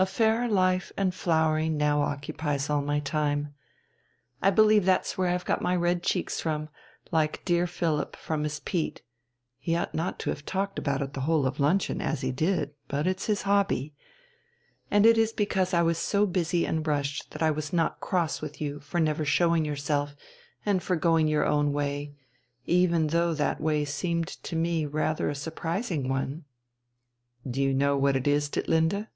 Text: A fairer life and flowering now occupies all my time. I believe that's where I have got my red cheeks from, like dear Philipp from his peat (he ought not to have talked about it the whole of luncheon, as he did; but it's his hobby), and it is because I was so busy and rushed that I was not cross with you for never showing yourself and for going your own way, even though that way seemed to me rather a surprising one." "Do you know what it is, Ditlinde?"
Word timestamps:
A 0.00 0.06
fairer 0.06 0.46
life 0.46 0.92
and 0.96 1.12
flowering 1.12 1.76
now 1.76 2.02
occupies 2.02 2.70
all 2.70 2.80
my 2.82 3.00
time. 3.00 3.56
I 4.40 4.48
believe 4.50 4.84
that's 4.84 5.18
where 5.18 5.26
I 5.28 5.32
have 5.32 5.44
got 5.44 5.60
my 5.60 5.74
red 5.74 6.04
cheeks 6.04 6.40
from, 6.40 6.68
like 7.10 7.44
dear 7.44 7.66
Philipp 7.66 8.14
from 8.14 8.44
his 8.44 8.60
peat 8.60 9.02
(he 9.58 9.74
ought 9.74 9.96
not 9.96 10.20
to 10.20 10.30
have 10.30 10.46
talked 10.46 10.78
about 10.78 11.02
it 11.02 11.14
the 11.14 11.22
whole 11.22 11.46
of 11.48 11.58
luncheon, 11.58 12.00
as 12.00 12.20
he 12.20 12.30
did; 12.30 12.74
but 12.86 13.08
it's 13.08 13.26
his 13.26 13.42
hobby), 13.42 13.92
and 14.88 15.04
it 15.04 15.18
is 15.18 15.32
because 15.32 15.74
I 15.74 15.82
was 15.82 15.98
so 15.98 16.26
busy 16.26 16.64
and 16.64 16.86
rushed 16.86 17.32
that 17.32 17.42
I 17.42 17.50
was 17.50 17.72
not 17.72 17.98
cross 17.98 18.40
with 18.40 18.60
you 18.60 18.78
for 18.78 19.00
never 19.00 19.24
showing 19.24 19.64
yourself 19.64 20.14
and 20.64 20.80
for 20.80 20.94
going 20.94 21.26
your 21.26 21.44
own 21.44 21.72
way, 21.72 22.14
even 22.66 23.08
though 23.08 23.34
that 23.34 23.60
way 23.60 23.84
seemed 23.84 24.28
to 24.28 24.54
me 24.54 24.86
rather 24.86 25.28
a 25.28 25.34
surprising 25.34 26.08
one." 26.08 26.44
"Do 27.50 27.60
you 27.60 27.74
know 27.74 27.96
what 27.96 28.14
it 28.14 28.28
is, 28.28 28.48
Ditlinde?" 28.48 29.08